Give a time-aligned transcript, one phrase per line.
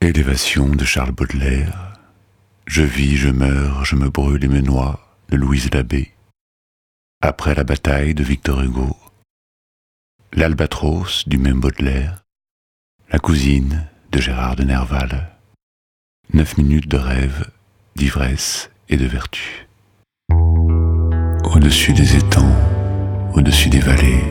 [0.00, 1.94] Élévation de Charles Baudelaire.
[2.66, 6.14] Je vis, je meurs, je me brûle et me noie de Louise Labbé.
[7.20, 8.96] Après la bataille de Victor Hugo.
[10.32, 12.22] L'Albatros du même Baudelaire.
[13.10, 15.36] La cousine de Gérard de Nerval.
[16.32, 17.50] Neuf minutes de rêve,
[17.96, 19.66] d'ivresse et de vertu.
[21.42, 22.56] Au-dessus des étangs,
[23.34, 24.28] au-dessus des vallées,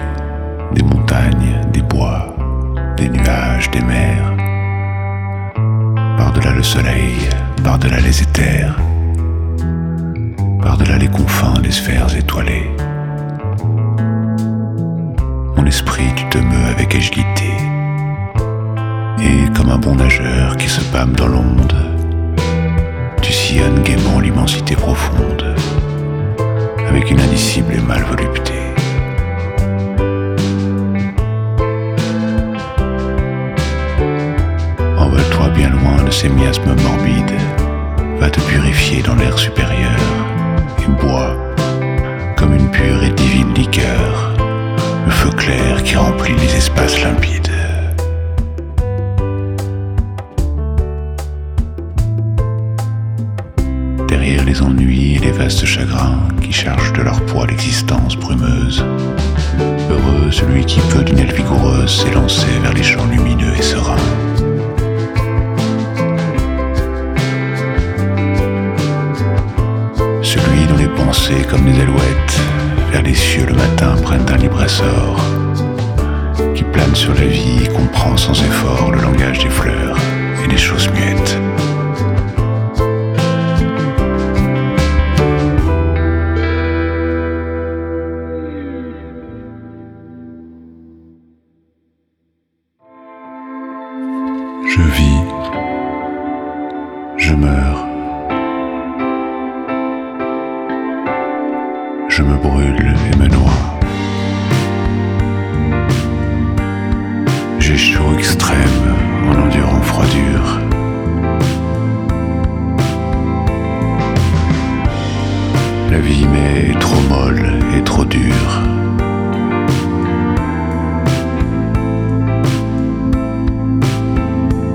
[0.73, 2.33] des montagnes, des bois,
[2.95, 4.46] des nuages, des mers.
[6.17, 7.15] Par-delà le soleil,
[7.63, 8.75] par-delà les éthers,
[10.61, 12.71] par-delà les confins des sphères étoilées.
[15.55, 17.51] Mon esprit, tu te meus avec agilité.
[19.21, 21.75] Et comme un bon nageur qui se pâme dans l'onde,
[23.21, 25.55] tu sillonnes gaiement l'immensité profonde,
[26.89, 28.56] avec une indicible et mal volupté.
[36.19, 37.37] Ces miasmes morbides,
[38.19, 39.99] va te purifier dans l'air supérieur,
[40.79, 41.35] et bois,
[42.35, 44.33] comme une pure et divine liqueur,
[45.05, 47.51] le feu clair qui remplit les espaces limpides.
[54.07, 58.83] Derrière les ennuis et les vastes chagrins qui chargent de leur poids l'existence brumeuse,
[59.91, 61.96] heureux celui qui peut d'une aile vigoureuse
[78.17, 79.97] sans effort le langage des fleurs
[80.43, 81.37] et des choses muettes.
[94.67, 95.21] Je vis,
[97.17, 97.85] je meurs,
[102.09, 103.76] je me brûle et me noie.
[107.77, 108.95] J'ai chaud extrême
[109.29, 110.59] en endurant froidure.
[115.91, 118.33] La vie m'est trop molle et trop dure.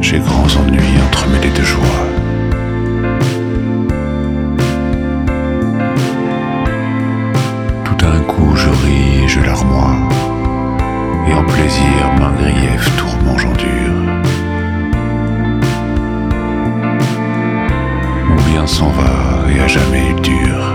[0.00, 1.82] J'ai grands ennuis entremêlés de joie.
[7.84, 9.96] Tout d'un coup je ris et je larmoie,
[11.28, 13.98] et en plaisir main grief tourment j'endure.
[18.28, 20.68] Mon bien s'en va et à jamais il dure.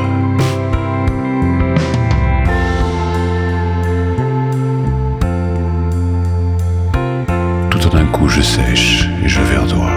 [7.70, 9.92] Tout d'un coup je sèche et je verdois.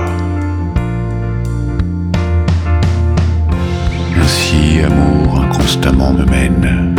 [4.23, 6.95] Ainsi, amour inconstamment me mène,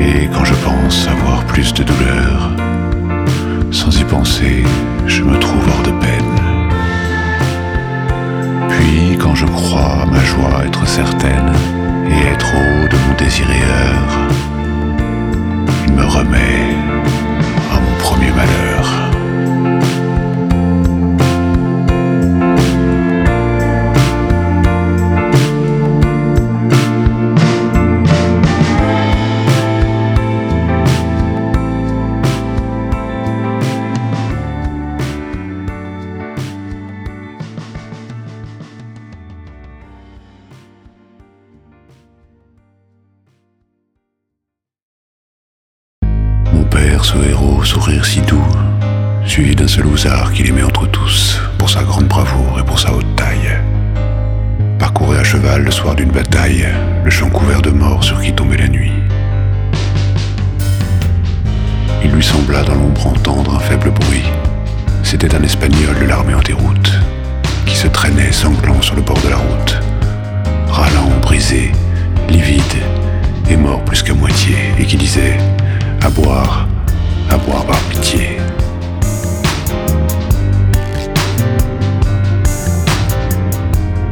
[0.00, 2.50] et quand je pense avoir plus de douleur,
[5.06, 6.36] je me trouve hors de peine.
[8.70, 11.52] Puis, quand je crois ma joie être certaine,
[12.08, 14.02] et être haut de mon désireur,
[15.86, 16.74] il me remet
[17.72, 19.15] à mon premier malheur.
[47.06, 48.48] Ce héros, sourire si doux,
[49.24, 52.92] suivi d'un seul ousard qu'il aimait entre tous, pour sa grande bravoure et pour sa
[52.92, 53.60] haute taille,
[54.80, 56.66] parcourait à cheval le soir d'une bataille
[57.04, 58.90] le champ couvert de morts sur qui tombait la nuit.
[62.02, 64.24] Il lui sembla dans l'ombre entendre un faible bruit.
[65.04, 66.92] C'était un espagnol de l'armée en déroute,
[67.66, 69.80] qui se traînait sanglant sur le bord de la route,
[70.68, 71.70] râlant, brisé,
[72.28, 72.62] livide
[73.48, 75.38] et mort plus qu'à moitié, et qui disait
[76.02, 76.66] à boire,
[77.30, 78.38] à boire par pitié.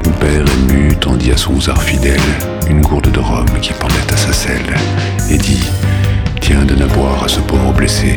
[0.05, 2.21] Mon père ému tendit à son ousard fidèle
[2.69, 4.75] une gourde de rhum qui pendait à sa selle
[5.31, 5.65] et dit
[6.41, 8.17] Tiens, donne à boire à ce pauvre blessé.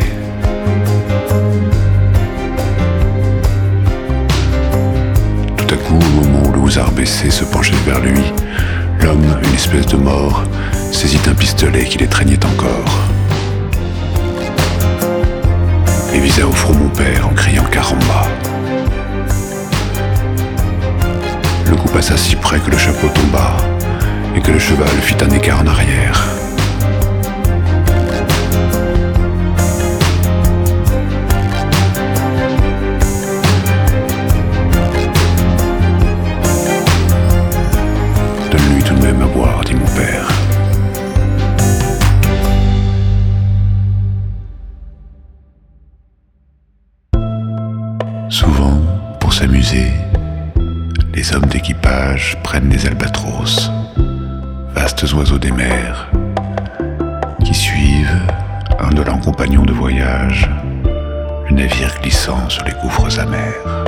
[5.55, 8.21] Tout à coup, au moment où le housard baissé se penchait vers lui,
[8.99, 10.43] l'homme, une espèce de mort,
[10.91, 13.06] saisit un pistolet qui l'étreignait encore
[16.43, 18.27] au front mon père en criant caramba.
[21.69, 23.55] Le coup passa si près que le chapeau tomba
[24.35, 26.36] et que le cheval fit un écart en arrière.
[49.37, 49.91] S'amuser,
[51.13, 53.69] les hommes d'équipage prennent des albatros,
[54.73, 56.09] vastes oiseaux des mers,
[57.45, 58.19] qui suivent,
[58.79, 60.49] indolents compagnons de voyage,
[61.47, 63.85] le navire glissant sur les gouffres amers.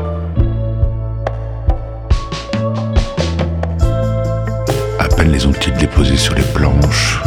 [4.99, 7.23] À peine les ont-ils déposés sur les planches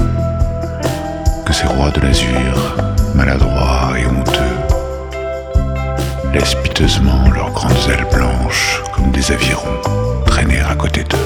[1.45, 2.77] que ces rois de l'azur,
[3.17, 4.42] maladroits et honteux,
[6.32, 9.81] laissent piteusement leurs grandes ailes blanches comme des avirons
[10.26, 11.17] traîner à côté d'eux.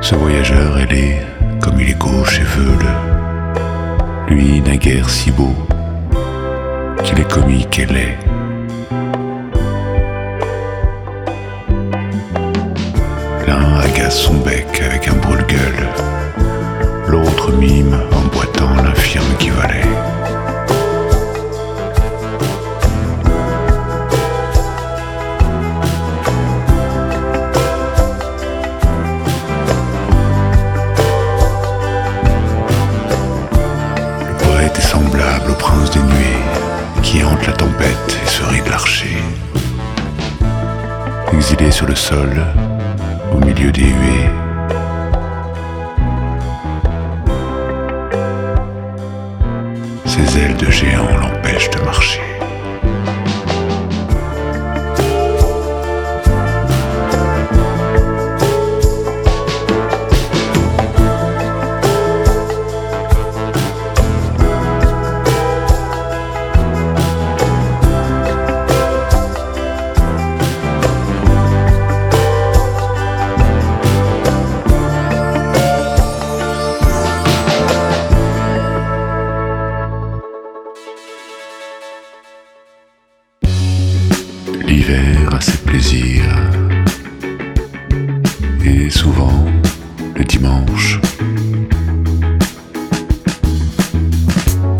[0.00, 1.16] Ce voyageur ailé,
[1.60, 2.86] comme il est gauche et veule,
[4.28, 5.52] lui naguère si beau
[7.02, 8.18] qu'il est comique et laid.
[13.48, 15.88] L'un agace son bec avec un brûle-gueule,
[17.16, 19.90] l'autre mime en boitant l'infirme qui valait.
[34.28, 36.42] Le poète est semblable au prince des nuées
[37.02, 39.16] qui hante la tempête et se rit de l'archer.
[41.32, 42.30] Exilé sur le sol,
[43.32, 44.30] au milieu des huées,
[50.16, 52.25] Ses ailes de géant l'empêchent de marcher.
[84.64, 86.36] L'hiver a ses plaisirs.
[88.64, 89.44] Et souvent,
[90.16, 91.00] le dimanche,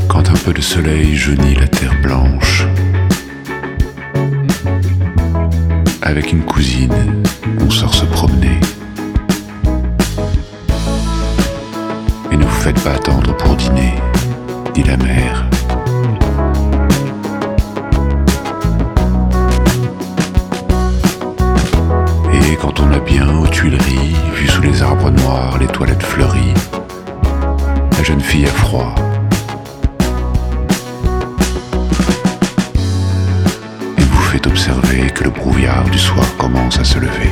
[0.08, 2.66] quand un peu de soleil jaunit la terre blanche,
[6.02, 7.22] avec une cousine,
[7.60, 8.60] on sort se promener.
[12.30, 13.94] Et ne vous faites pas attendre pour dîner,
[14.74, 15.48] dit la mère.
[22.80, 26.54] On a bien aux Tuileries vu sous les arbres noirs les toilettes fleuries,
[27.96, 28.94] la jeune fille a froid.
[33.98, 37.30] Et vous fait observer que le brouillard du soir commence à se lever.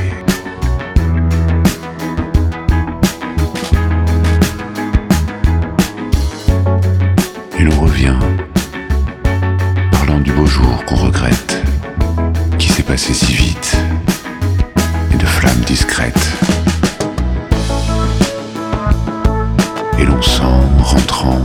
[7.57, 8.17] Et l'on revient,
[9.91, 11.63] parlant du beau jour qu'on regrette,
[12.57, 13.24] qui s'est passé si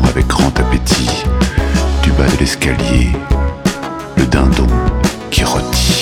[0.08, 1.24] avec grand appétit,
[2.02, 3.12] du bas de l'escalier,
[4.16, 4.66] le dindon
[5.30, 5.99] qui rôtit.